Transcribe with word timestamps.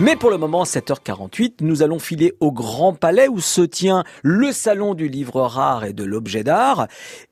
Mais 0.00 0.16
pour 0.16 0.30
le 0.30 0.38
moment, 0.38 0.64
7h48, 0.64 1.58
nous 1.60 1.84
allons 1.84 2.00
filer 2.00 2.34
au 2.40 2.50
Grand 2.50 2.94
Palais 2.94 3.28
où 3.28 3.38
se 3.38 3.60
tient 3.60 4.02
le 4.24 4.50
salon 4.50 4.94
du 4.94 5.06
livre 5.06 5.40
rare 5.42 5.84
et 5.84 5.92
de 5.92 6.02
l'objet 6.02 6.42
d'art. 6.42 6.88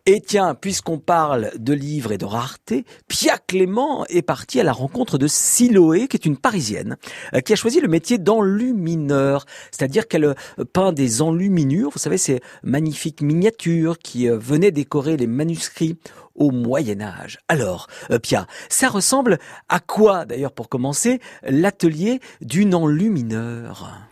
Et 0.06 0.20
tiens, 0.20 0.54
puisqu'on 0.54 0.98
parle 0.98 1.50
de 1.58 1.72
livres 1.72 2.12
et 2.12 2.18
de 2.18 2.24
rareté, 2.24 2.84
Pia 3.08 3.36
Clément 3.38 4.06
est 4.06 4.22
partie 4.22 4.60
à 4.60 4.62
la 4.62 4.72
rencontre 4.72 5.18
de 5.18 5.26
Siloé, 5.26 6.06
qui 6.06 6.16
est 6.16 6.24
une 6.24 6.36
Parisienne, 6.36 6.98
euh, 7.34 7.40
qui 7.40 7.52
a 7.52 7.56
choisi 7.56 7.80
le 7.80 7.88
métier 7.88 8.18
d'enlumineur, 8.18 9.44
c'est-à-dire 9.72 10.06
qu'elle 10.06 10.24
euh, 10.24 10.64
peint 10.72 10.92
des 10.92 11.20
enluminures, 11.20 11.90
vous 11.90 11.98
savez, 11.98 12.18
ces 12.18 12.40
magnifiques 12.62 13.22
miniatures 13.22 13.98
qui 13.98 14.28
euh, 14.28 14.38
venaient 14.38 14.70
décorer 14.70 15.16
les 15.16 15.26
manuscrits 15.26 15.98
au 16.34 16.50
Moyen 16.50 17.00
Âge. 17.00 17.38
Alors, 17.48 17.88
euh, 18.10 18.18
Pia, 18.18 18.46
ça 18.68 18.88
ressemble 18.88 19.38
à 19.68 19.80
quoi 19.80 20.24
d'ailleurs 20.24 20.52
pour 20.52 20.68
commencer 20.68 21.20
l'atelier 21.42 22.20
d'une 22.40 22.74
enlumineur 22.74 24.08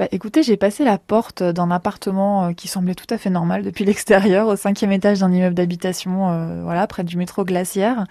bah, 0.00 0.08
écoutez, 0.12 0.42
j'ai 0.42 0.56
passé 0.56 0.82
la 0.82 0.96
porte 0.96 1.42
d'un 1.42 1.70
appartement 1.70 2.46
euh, 2.46 2.52
qui 2.52 2.68
semblait 2.68 2.94
tout 2.94 3.06
à 3.10 3.18
fait 3.18 3.28
normal 3.30 3.62
depuis 3.62 3.84
l'extérieur, 3.90 4.48
au 4.48 4.56
cinquième 4.56 4.92
étage 4.92 5.20
d'un 5.20 5.30
immeuble 5.30 5.54
d'habitation, 5.54 6.30
euh, 6.30 6.62
voilà, 6.64 6.86
près 6.86 7.04
du 7.04 7.18
métro 7.18 7.44
Glacière. 7.44 8.06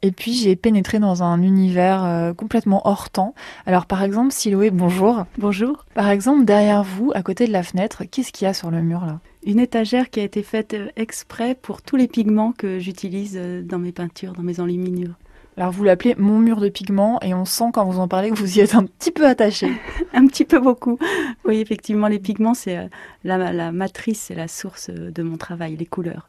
Et 0.00 0.10
puis 0.10 0.32
j'ai 0.32 0.56
pénétré 0.56 0.98
dans 0.98 1.22
un 1.22 1.42
univers 1.42 2.34
complètement 2.36 2.86
hors 2.86 3.08
temps. 3.08 3.34
Alors 3.66 3.86
par 3.86 4.02
exemple, 4.02 4.32
Siloé, 4.32 4.70
bonjour. 4.70 5.24
Bonjour. 5.38 5.84
Par 5.94 6.10
exemple, 6.10 6.44
derrière 6.44 6.82
vous, 6.82 7.12
à 7.14 7.22
côté 7.22 7.46
de 7.46 7.52
la 7.52 7.62
fenêtre, 7.62 8.04
qu'est-ce 8.10 8.32
qu'il 8.32 8.46
y 8.46 8.48
a 8.48 8.54
sur 8.54 8.70
le 8.70 8.82
mur 8.82 9.06
là? 9.06 9.20
Une 9.46 9.60
étagère 9.60 10.08
qui 10.08 10.20
a 10.20 10.22
été 10.22 10.42
faite 10.42 10.72
euh, 10.72 10.88
exprès 10.96 11.54
pour 11.54 11.82
tous 11.82 11.96
les 11.96 12.08
pigments 12.08 12.52
que 12.52 12.78
j'utilise 12.78 13.36
euh, 13.36 13.62
dans 13.62 13.78
mes 13.78 13.92
peintures, 13.92 14.32
dans 14.32 14.42
mes 14.42 14.58
enluminures. 14.58 15.16
Alors 15.56 15.70
vous 15.70 15.84
l'appelez 15.84 16.16
mon 16.18 16.38
mur 16.38 16.60
de 16.60 16.68
pigments 16.68 17.20
et 17.22 17.32
on 17.32 17.44
sent 17.44 17.70
quand 17.72 17.84
vous 17.84 18.00
en 18.00 18.08
parlez 18.08 18.30
que 18.30 18.36
vous 18.36 18.58
y 18.58 18.60
êtes 18.60 18.74
un 18.74 18.84
petit 18.84 19.12
peu 19.12 19.26
attaché. 19.26 19.70
un 20.12 20.26
petit 20.26 20.44
peu 20.44 20.58
beaucoup. 20.58 20.98
Oui, 21.44 21.60
effectivement, 21.60 22.08
les 22.08 22.18
pigments, 22.18 22.54
c'est 22.54 22.76
euh, 22.76 22.88
la, 23.22 23.52
la 23.52 23.70
matrice, 23.70 24.20
c'est 24.20 24.34
la 24.34 24.48
source 24.48 24.90
de 24.90 25.22
mon 25.22 25.36
travail, 25.36 25.76
les 25.76 25.86
couleurs. 25.86 26.28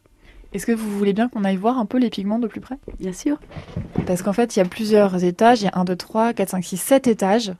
Est-ce 0.52 0.64
que 0.64 0.72
vous 0.72 0.90
voulez 0.90 1.12
bien 1.12 1.28
qu'on 1.28 1.44
aille 1.44 1.56
voir 1.56 1.78
un 1.78 1.86
peu 1.86 1.98
les 1.98 2.08
pigments 2.08 2.38
de 2.38 2.46
plus 2.46 2.60
près? 2.60 2.76
Bien 3.00 3.12
sûr. 3.12 3.38
Parce 4.06 4.22
qu'en 4.22 4.32
fait, 4.32 4.54
il 4.54 4.60
y 4.60 4.62
a 4.62 4.64
plusieurs 4.64 5.22
étages. 5.24 5.60
Il 5.60 5.64
y 5.64 5.68
a 5.68 5.72
1, 5.74 5.84
2, 5.84 5.96
3, 5.96 6.32
4, 6.32 6.50
5, 6.50 6.64
6, 6.64 6.76
7 6.76 7.06
étages. 7.08 7.52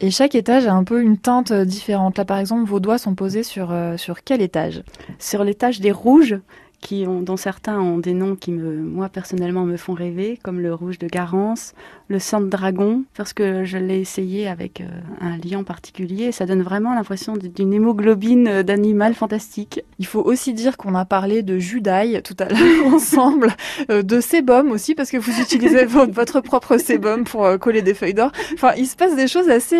Et 0.00 0.10
chaque 0.10 0.34
étage 0.34 0.66
a 0.66 0.74
un 0.74 0.84
peu 0.84 1.00
une 1.00 1.18
teinte 1.18 1.52
différente. 1.52 2.18
Là, 2.18 2.24
par 2.24 2.38
exemple, 2.38 2.68
vos 2.68 2.80
doigts 2.80 2.98
sont 2.98 3.14
posés 3.14 3.44
sur, 3.44 3.70
euh, 3.70 3.96
sur 3.96 4.22
quel 4.24 4.42
étage? 4.42 4.82
Sur 5.18 5.44
l'étage 5.44 5.80
des 5.80 5.92
rouges 5.92 6.38
qui 6.80 7.04
ont, 7.06 7.22
dont 7.22 7.36
certains 7.36 7.80
ont 7.80 7.98
des 7.98 8.12
noms 8.12 8.36
qui, 8.36 8.52
me, 8.52 8.76
moi, 8.76 9.08
personnellement, 9.08 9.64
me 9.64 9.76
font 9.76 9.94
rêver, 9.94 10.38
comme 10.42 10.60
le 10.60 10.74
rouge 10.74 10.98
de 10.98 11.06
Garance, 11.06 11.74
le 12.08 12.18
sang 12.18 12.40
de 12.40 12.48
dragon, 12.48 13.04
parce 13.16 13.32
que 13.32 13.64
je 13.64 13.78
l'ai 13.78 14.00
essayé 14.00 14.46
avec 14.46 14.80
euh, 14.80 14.84
un 15.20 15.36
liant 15.38 15.64
particulier, 15.64 16.32
ça 16.32 16.46
donne 16.46 16.62
vraiment 16.62 16.94
l'impression 16.94 17.34
d'une 17.36 17.72
hémoglobine 17.72 18.48
euh, 18.48 18.62
d'animal 18.62 19.14
fantastique. 19.14 19.80
Il 19.98 20.06
faut 20.06 20.22
aussi 20.22 20.52
dire 20.52 20.76
qu'on 20.76 20.94
a 20.94 21.04
parlé 21.04 21.42
de 21.42 21.58
Judaï 21.58 22.22
tout 22.22 22.36
à 22.38 22.48
l'heure 22.48 22.86
ensemble, 22.94 23.54
euh, 23.90 24.02
de 24.02 24.20
sébum 24.20 24.70
aussi, 24.70 24.94
parce 24.94 25.10
que 25.10 25.16
vous 25.16 25.40
utilisez 25.40 25.86
votre 25.86 26.40
propre 26.40 26.76
sébum 26.76 27.24
pour 27.24 27.58
coller 27.58 27.82
des 27.82 27.94
feuilles 27.94 28.14
d'or. 28.14 28.30
Enfin, 28.54 28.72
il 28.76 28.86
se 28.86 28.96
passe 28.96 29.16
des 29.16 29.28
choses 29.28 29.48
assez, 29.48 29.78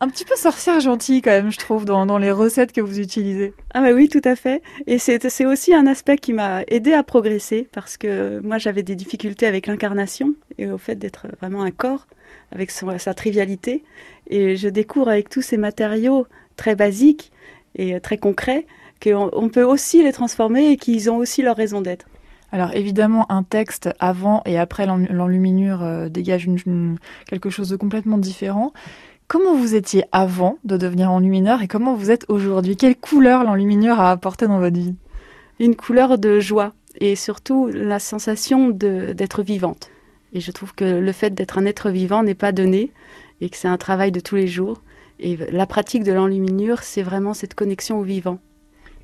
un 0.00 0.08
petit 0.08 0.24
peu 0.24 0.36
sorcières 0.36 0.80
gentilles 0.80 1.22
quand 1.22 1.30
même, 1.30 1.50
je 1.50 1.58
trouve, 1.58 1.84
dans 1.84 2.18
les 2.18 2.30
recettes 2.30 2.72
que 2.72 2.80
vous 2.80 3.00
utilisez. 3.00 3.52
Ah 3.78 3.82
bah 3.82 3.92
oui, 3.92 4.08
tout 4.08 4.22
à 4.24 4.36
fait. 4.36 4.62
Et 4.86 4.96
c'est 4.98 5.44
aussi 5.44 5.74
un 5.74 5.86
aspect 5.86 6.16
qui 6.16 6.32
m'a 6.32 6.62
aidé 6.66 6.94
à 6.94 7.02
progresser, 7.02 7.68
parce 7.72 7.98
que 7.98 8.40
moi 8.40 8.56
j'avais 8.56 8.82
des 8.82 8.96
difficultés 8.96 9.44
avec 9.44 9.66
l'incarnation 9.66 10.32
et 10.56 10.66
au 10.70 10.78
fait 10.78 10.94
d'être 10.94 11.26
vraiment 11.42 11.60
un 11.62 11.70
corps 11.70 12.06
avec 12.52 12.70
sa 12.70 13.12
trivialité. 13.12 13.84
Et 14.30 14.56
je 14.56 14.70
découvre 14.70 15.10
avec 15.10 15.28
tous 15.28 15.42
ces 15.42 15.58
matériaux 15.58 16.26
très 16.56 16.74
basiques 16.74 17.32
et 17.74 18.00
très 18.00 18.16
concrets 18.16 18.64
qu'on 19.02 19.50
peut 19.52 19.64
aussi 19.64 20.02
les 20.02 20.12
transformer 20.12 20.70
et 20.70 20.78
qu'ils 20.78 21.10
ont 21.10 21.18
aussi 21.18 21.42
leur 21.42 21.54
raison 21.54 21.82
d'être. 21.82 22.06
Alors 22.52 22.74
évidemment, 22.74 23.30
un 23.30 23.42
texte 23.42 23.90
avant 23.98 24.40
et 24.46 24.56
après 24.58 24.86
l'enluminure 24.86 25.82
euh, 25.82 26.08
dégage 26.08 26.48
quelque 27.28 27.50
chose 27.50 27.68
de 27.68 27.76
complètement 27.76 28.16
différent. 28.16 28.72
Comment 29.28 29.56
vous 29.56 29.74
étiez 29.74 30.04
avant 30.12 30.56
de 30.62 30.76
devenir 30.76 31.10
enlumineur 31.10 31.60
et 31.60 31.66
comment 31.66 31.94
vous 31.96 32.12
êtes 32.12 32.26
aujourd'hui? 32.28 32.76
Quelle 32.76 32.94
couleur 32.94 33.42
l'enluminure 33.42 33.98
a 33.98 34.12
apporté 34.12 34.46
dans 34.46 34.60
votre 34.60 34.78
vie? 34.78 34.94
Une 35.58 35.74
couleur 35.74 36.16
de 36.16 36.38
joie 36.38 36.74
et 37.00 37.16
surtout 37.16 37.66
la 37.66 37.98
sensation 37.98 38.68
d'être 38.68 39.42
vivante. 39.42 39.90
Et 40.32 40.38
je 40.38 40.52
trouve 40.52 40.76
que 40.76 40.84
le 40.84 41.10
fait 41.10 41.34
d'être 41.34 41.58
un 41.58 41.66
être 41.66 41.90
vivant 41.90 42.22
n'est 42.22 42.36
pas 42.36 42.52
donné 42.52 42.92
et 43.40 43.50
que 43.50 43.56
c'est 43.56 43.66
un 43.66 43.78
travail 43.78 44.12
de 44.12 44.20
tous 44.20 44.36
les 44.36 44.46
jours. 44.46 44.80
Et 45.18 45.36
la 45.50 45.66
pratique 45.66 46.04
de 46.04 46.12
l'enluminure, 46.12 46.84
c'est 46.84 47.02
vraiment 47.02 47.34
cette 47.34 47.54
connexion 47.54 47.98
au 47.98 48.02
vivant. 48.04 48.38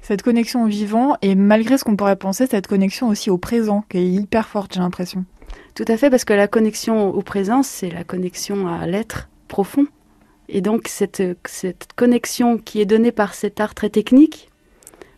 Cette 0.02 0.22
connexion 0.22 0.62
au 0.62 0.68
vivant 0.68 1.16
et 1.20 1.34
malgré 1.34 1.78
ce 1.78 1.84
qu'on 1.84 1.96
pourrait 1.96 2.14
penser, 2.14 2.46
cette 2.46 2.68
connexion 2.68 3.08
aussi 3.08 3.28
au 3.28 3.38
présent 3.38 3.84
qui 3.88 3.98
est 3.98 4.06
hyper 4.06 4.46
forte, 4.46 4.74
j'ai 4.74 4.80
l'impression. 4.80 5.24
Tout 5.74 5.84
à 5.88 5.96
fait, 5.96 6.10
parce 6.10 6.24
que 6.24 6.32
la 6.32 6.46
connexion 6.46 7.10
au 7.10 7.22
présent, 7.22 7.64
c'est 7.64 7.90
la 7.90 8.04
connexion 8.04 8.68
à 8.68 8.86
l'être 8.86 9.28
profond. 9.48 9.86
Et 10.48 10.60
donc 10.60 10.88
cette, 10.88 11.22
cette 11.46 11.88
connexion 11.94 12.58
qui 12.58 12.80
est 12.80 12.86
donnée 12.86 13.12
par 13.12 13.34
cet 13.34 13.60
art 13.60 13.74
très 13.74 13.90
technique 13.90 14.50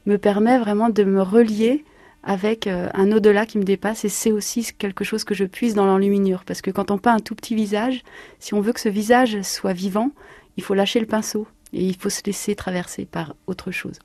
me 0.06 0.18
permet 0.18 0.58
vraiment 0.58 0.90
de 0.90 1.04
me 1.04 1.22
relier 1.22 1.84
avec 2.22 2.66
euh, 2.66 2.88
un 2.94 3.12
au-delà 3.12 3.46
qui 3.46 3.58
me 3.58 3.64
dépasse. 3.64 4.04
Et 4.04 4.08
c'est 4.08 4.32
aussi 4.32 4.66
quelque 4.78 5.04
chose 5.04 5.24
que 5.24 5.34
je 5.34 5.44
puise 5.44 5.74
dans 5.74 5.86
l'enluminure. 5.86 6.44
Parce 6.44 6.62
que 6.62 6.70
quand 6.70 6.90
on 6.90 6.98
peint 6.98 7.14
un 7.14 7.20
tout 7.20 7.34
petit 7.34 7.54
visage, 7.54 8.02
si 8.38 8.54
on 8.54 8.60
veut 8.60 8.72
que 8.72 8.80
ce 8.80 8.88
visage 8.88 9.42
soit 9.42 9.72
vivant, 9.72 10.10
il 10.56 10.62
faut 10.62 10.74
lâcher 10.74 11.00
le 11.00 11.06
pinceau 11.06 11.46
et 11.72 11.84
il 11.84 11.96
faut 11.96 12.10
se 12.10 12.22
laisser 12.24 12.54
traverser 12.54 13.04
par 13.04 13.34
autre 13.46 13.70
chose. 13.70 13.98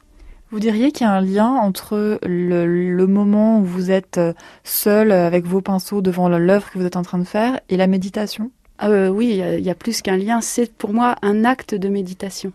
Vous 0.52 0.60
diriez 0.60 0.92
qu'il 0.92 1.06
y 1.06 1.10
a 1.10 1.14
un 1.14 1.22
lien 1.22 1.50
entre 1.50 2.20
le, 2.24 3.06
moment 3.06 3.60
où 3.60 3.64
vous 3.64 3.92
êtes 3.92 4.18
euh, 4.18 4.34
seul 4.64 5.12
avec 5.12 5.46
vos 5.46 5.62
pinceaux 5.62 6.02
devant 6.02 6.28
l'œuvre 6.28 6.72
que 6.72 6.80
vous 6.80 6.86
êtes 6.86 6.96
en 6.96 7.04
train 7.04 7.20
de 7.20 7.24
faire 7.24 7.60
et 7.70 7.78
la 7.78 7.86
méditation? 7.86 8.50
Euh, 8.84 9.10
Oui, 9.10 9.42
il 9.58 9.66
y, 9.66 9.70
a 9.70 9.76
plus 9.76 10.02
qu'un 10.02 10.18
lien, 10.18 10.42
c'est 10.42 10.72
pour 10.74 10.94
moi 10.94 11.16
un 11.22 11.46
acte 11.46 11.76
de 11.76 11.90
méditation. 11.90 12.52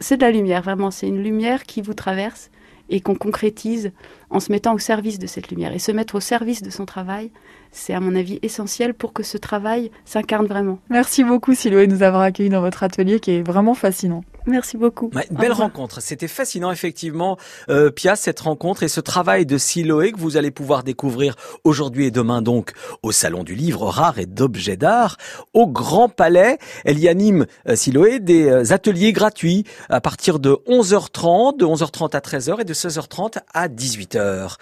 C'est 0.00 0.16
de 0.16 0.22
la 0.22 0.30
lumière, 0.30 0.62
vraiment, 0.62 0.90
c'est 0.90 1.06
une 1.06 1.22
lumière 1.22 1.64
qui 1.64 1.82
vous 1.82 1.94
traverse 1.94 2.50
et 2.92 3.00
qu'on 3.00 3.16
concrétise 3.16 3.90
en 4.30 4.38
se 4.38 4.52
mettant 4.52 4.74
au 4.74 4.78
service 4.78 5.18
de 5.18 5.26
cette 5.26 5.50
lumière. 5.50 5.72
Et 5.72 5.78
se 5.78 5.90
mettre 5.90 6.14
au 6.14 6.20
service 6.20 6.62
de 6.62 6.70
son 6.70 6.84
travail, 6.84 7.30
c'est 7.72 7.94
à 7.94 8.00
mon 8.00 8.14
avis 8.14 8.38
essentiel 8.42 8.94
pour 8.94 9.12
que 9.12 9.22
ce 9.22 9.38
travail 9.38 9.90
s'incarne 10.04 10.46
vraiment. 10.46 10.78
Merci 10.90 11.24
beaucoup 11.24 11.54
Siloé 11.54 11.86
de 11.86 11.94
nous 11.94 12.02
avoir 12.02 12.22
accueillis 12.22 12.50
dans 12.50 12.60
votre 12.60 12.82
atelier 12.82 13.18
qui 13.18 13.32
est 13.32 13.42
vraiment 13.42 13.74
fascinant. 13.74 14.22
Merci 14.46 14.76
beaucoup. 14.76 15.10
belle 15.30 15.52
rencontre. 15.52 16.02
C'était 16.02 16.28
fascinant, 16.28 16.72
effectivement, 16.72 17.36
euh, 17.68 17.90
Pia, 17.90 18.16
cette 18.16 18.40
rencontre 18.40 18.82
et 18.82 18.88
ce 18.88 19.00
travail 19.00 19.46
de 19.46 19.56
Siloé 19.56 20.12
que 20.12 20.18
vous 20.18 20.36
allez 20.36 20.50
pouvoir 20.50 20.82
découvrir 20.82 21.36
aujourd'hui 21.62 22.06
et 22.06 22.10
demain, 22.10 22.42
donc, 22.42 22.72
au 23.02 23.12
Salon 23.12 23.44
du 23.44 23.54
Livre 23.54 23.86
Rare 23.86 24.18
et 24.18 24.26
d'Objets 24.26 24.76
d'Art, 24.76 25.16
au 25.54 25.68
Grand 25.68 26.08
Palais. 26.08 26.58
Elle 26.84 26.98
y 26.98 27.08
anime, 27.08 27.46
euh, 27.68 27.76
Siloé, 27.76 28.18
des 28.18 28.48
euh, 28.48 28.72
ateliers 28.72 29.12
gratuits 29.12 29.64
à 29.88 30.00
partir 30.00 30.40
de 30.40 30.58
11h30, 30.66 31.58
de 31.58 31.64
11h30 31.64 32.16
à 32.16 32.20
13h 32.20 32.60
et 32.60 32.64
de 32.64 32.74
16h30 32.82 33.38
à 33.54 33.68
18h. 33.68 34.56